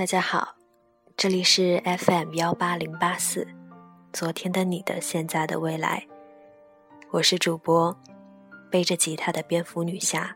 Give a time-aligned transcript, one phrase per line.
[0.00, 0.56] 大家好，
[1.14, 3.46] 这里是 FM 幺八零八四，
[4.14, 6.06] 昨天的你的现在的未来，
[7.10, 7.94] 我是主播
[8.70, 10.34] 背着吉他的蝙蝠女侠。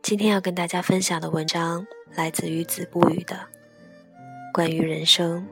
[0.00, 3.38] 今天要跟大家分享的文章来自于子不语的
[4.50, 5.46] 关于人生，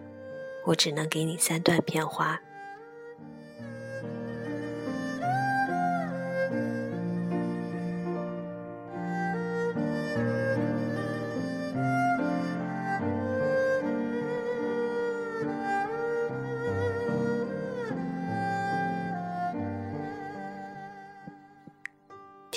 [0.64, 2.40] 我只能给你三段片花。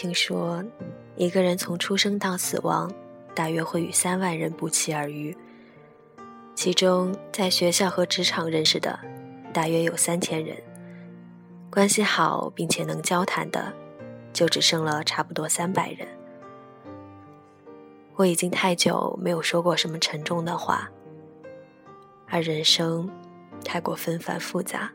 [0.05, 0.63] 听说，
[1.15, 2.93] 一个人从出生到死亡，
[3.33, 5.35] 大约会与三万人不期而遇。
[6.53, 8.99] 其中，在学校和职场认识的，
[9.51, 10.57] 大约有三千人；
[11.71, 13.73] 关系好并且能交谈的，
[14.31, 16.07] 就只剩了差不多三百人。
[18.15, 20.87] 我已经太久没有说过什么沉重的话，
[22.29, 23.09] 而人生
[23.63, 24.91] 太过纷繁复杂，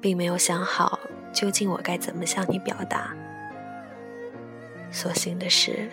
[0.00, 1.00] 并没有想好
[1.32, 3.12] 究竟我该怎么向你表达。
[4.92, 5.88] 所幸的是，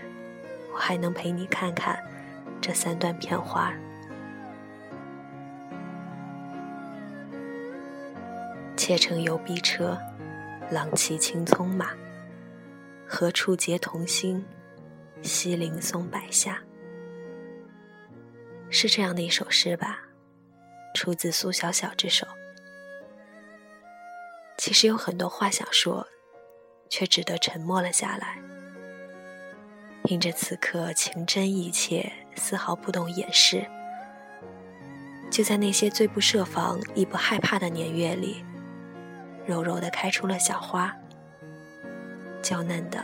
[0.73, 2.03] 我还能陪你看看
[2.59, 3.73] 这三段片花。
[8.75, 9.97] 妾乘游碧车，
[10.71, 11.91] 郎骑青葱马。
[13.07, 14.45] 何处结同心？
[15.21, 16.61] 西陵松柏下。
[18.69, 20.01] 是这样的一首诗吧，
[20.93, 22.27] 出自苏小小之手。
[24.57, 26.05] 其实有很多话想说，
[26.89, 28.41] 却只得沉默了下来。
[30.07, 33.67] 凭着此刻情真意切，丝毫不动掩饰。
[35.29, 38.45] 就在那些最不设防、亦不害怕的年月里，
[39.45, 40.95] 柔柔的开出了小花，
[42.41, 43.03] 娇嫩的，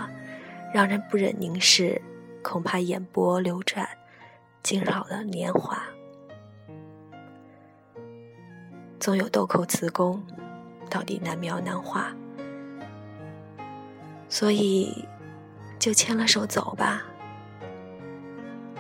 [0.74, 2.02] 让人不忍凝视，
[2.42, 3.86] 恐怕眼波流转，
[4.63, 5.84] 惊扰了年华。
[8.97, 10.24] 总有豆蔻词工，
[10.90, 12.16] 到底难描难画，
[14.30, 15.06] 所以。
[15.83, 17.03] 就牵了手走吧。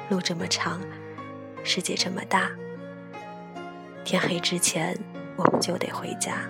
[0.07, 0.79] 路这么长，
[1.61, 2.49] 世界这么大，
[4.05, 4.97] 天黑之前
[5.35, 6.47] 我们就得回家。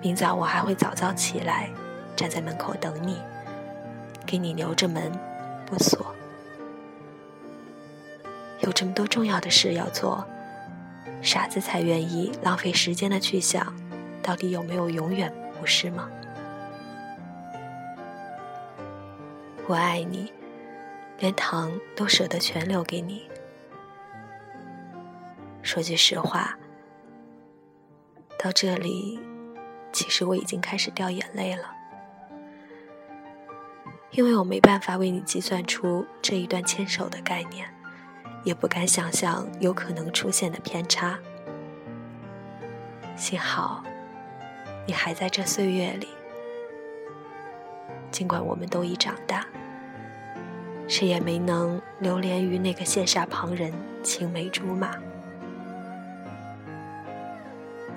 [0.00, 1.68] 明早我还会早早起来，
[2.14, 3.20] 站在门口等你，
[4.24, 5.10] 给你留着门
[5.66, 6.14] 不锁。
[8.60, 10.24] 有这么多重要的事要做，
[11.20, 13.74] 傻子才愿意浪费时间的去想，
[14.22, 16.08] 到底有没有永远，不是吗？
[19.66, 20.30] 我爱你，
[21.18, 23.26] 连糖都舍得全留给你。
[25.62, 26.58] 说句实话，
[28.38, 29.18] 到这里，
[29.90, 31.74] 其实我已经开始掉眼泪了，
[34.10, 37.66] 因为我没办法为你计算出这一段牵手的概念，
[38.44, 41.18] 也不敢想象有可能出现的偏差。
[43.16, 43.82] 幸好，
[44.86, 46.08] 你还在这岁月里。
[48.14, 49.44] 尽管我们都已长大，
[50.86, 53.72] 谁也没能流连于那个羡煞旁人、
[54.04, 54.96] 青梅竹马。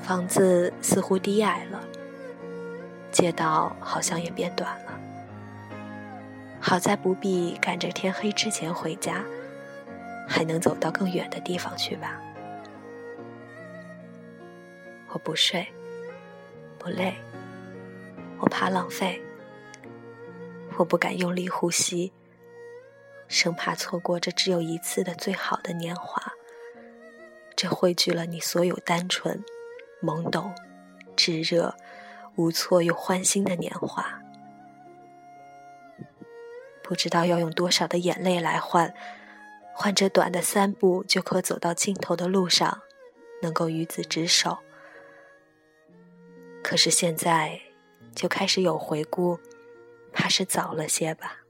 [0.02, 1.80] 房子似乎低矮了，
[3.12, 5.00] 街道好像也变短了。
[6.60, 9.24] 好在不必赶着天黑之前回家，
[10.28, 12.20] 还能走到更远的地方去吧。
[15.10, 15.68] 我不睡，
[16.80, 17.14] 不累，
[18.40, 19.22] 我怕浪费。
[20.78, 22.14] 我不敢用力呼吸，
[23.28, 26.34] 生怕错过这只有一次的最好的年华。
[27.56, 29.44] 这汇聚了你所有单纯、
[30.04, 30.54] 懵懂、
[31.16, 31.76] 炙热、
[32.36, 34.22] 无措又欢欣的年华。
[36.84, 38.94] 不知道要用多少的眼泪来换，
[39.74, 42.82] 换这短的三步就可走到尽头的路上，
[43.42, 44.60] 能够与子执手。
[46.64, 47.60] 可是现在，
[48.14, 49.40] 就开始有回顾。
[50.18, 51.47] 还是早了些吧。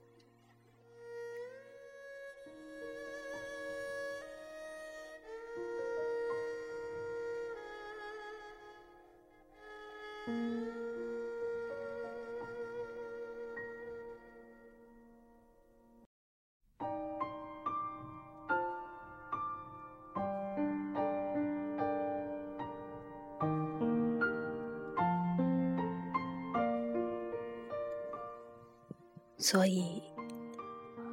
[29.50, 30.04] 所以，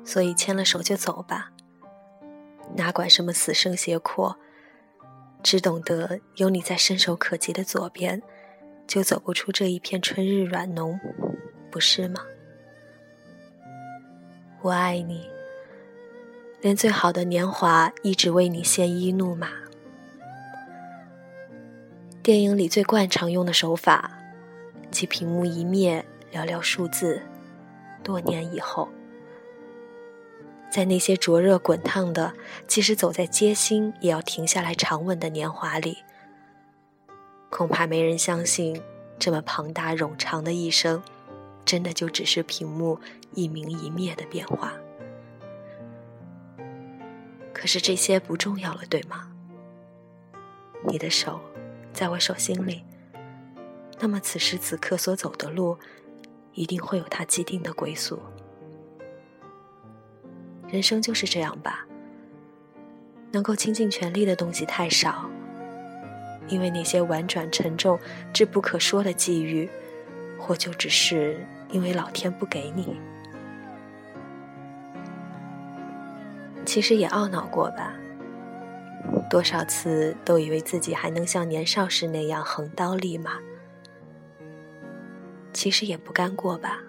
[0.04, 1.52] 所以牵了手就走吧，
[2.75, 4.36] 哪管什么死生胁迫，
[5.40, 8.20] 只懂得有你在伸手可及的左边，
[8.88, 10.98] 就走不出这一片春日软浓，
[11.70, 12.22] 不是吗？
[14.62, 15.31] 我爱你，
[16.60, 19.50] 连最好的年华亦只为你鲜衣怒马。
[22.20, 24.10] 电影里最惯常用的手法，
[24.90, 27.22] 即屏幕一灭，寥寥数字，
[28.04, 28.88] 多年以后，
[30.70, 32.34] 在那些灼热滚烫的，
[32.68, 35.98] 即使走在街心也要停下来长吻的年华里，
[37.50, 38.80] 恐怕没人相信，
[39.18, 41.02] 这么庞大冗长的一生，
[41.64, 43.00] 真的就只是屏幕
[43.32, 44.74] 一明一灭的变化。
[47.52, 49.30] 可是这些不重要了，对吗？
[50.86, 51.40] 你的手
[51.94, 52.84] 在我手心里，
[54.00, 55.78] 那么此时此刻所走的路，
[56.54, 58.20] 一定会有它既定的归宿。
[60.68, 61.86] 人生就是这样吧，
[63.30, 65.28] 能够倾尽全力的东西太少，
[66.48, 67.98] 因为那些婉转沉重、
[68.32, 69.68] 至不可说的际遇，
[70.38, 72.96] 或就只是因为老天不给你。
[76.64, 77.94] 其实也懊恼过吧，
[79.30, 83.38] 多少次都以为自己还能像年少时那样横刀立马。
[85.54, 86.80] 其实也不甘过吧，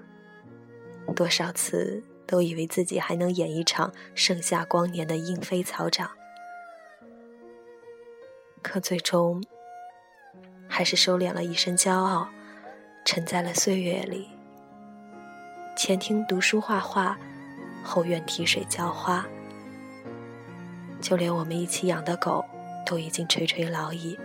[1.15, 6.09] 多少次都以为自己还能演一场盛夏光年的莺飞草长。
[8.63, 9.41] 可最终，
[10.67, 12.27] 还是收敛了一身骄傲，
[13.05, 14.27] 沉在了岁月里。
[15.77, 17.15] 前厅读书画画，
[17.83, 19.23] 后院提水浇花。
[20.99, 22.43] 就连我们一起养的狗，
[22.83, 24.17] 都已经垂垂老矣，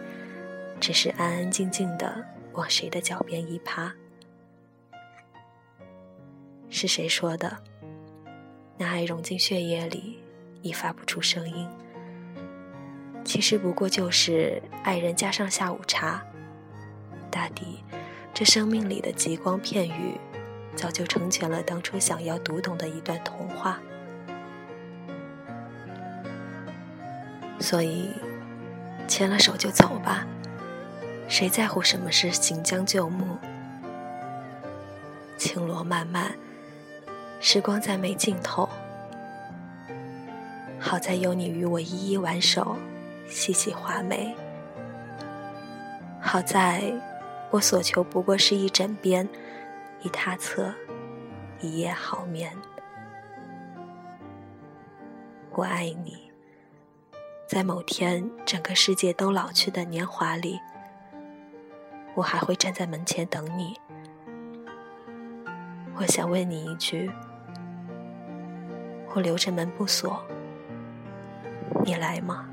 [0.80, 3.94] 只是安安静静的往谁的脚边一趴。
[6.70, 7.58] 是谁说的？
[8.78, 10.18] 那爱融进血液里，
[10.62, 11.68] 已发不出声音。
[13.24, 16.24] 其实不过就是爱人加上下午茶。
[17.30, 17.84] 大抵，
[18.32, 20.18] 这生命里的极光片语，
[20.74, 23.78] 早就成全了当初想要读懂的一段童话。
[27.58, 28.10] 所以，
[29.06, 30.26] 牵了手就走吧。
[31.28, 33.38] 谁在乎什么是行将就木？
[35.36, 36.34] 青罗漫漫，
[37.40, 38.68] 时光再没尽头。
[40.78, 42.76] 好在有你与我一一挽手，
[43.28, 44.34] 细细画眉。
[46.20, 46.92] 好在，
[47.50, 49.26] 我所求不过是一枕边，
[50.02, 50.72] 一他侧，
[51.60, 52.52] 一夜好眠。
[55.52, 56.30] 我爱你。
[57.48, 60.60] 在某天，整个世界都老去的年华里，
[62.14, 63.76] 我还会站在门前等你。
[65.96, 67.10] 我想问你一句：
[69.12, 70.22] 我留着门不锁，
[71.84, 72.49] 你来吗？